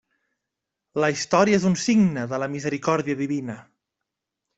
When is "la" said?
1.03-1.09, 2.45-2.47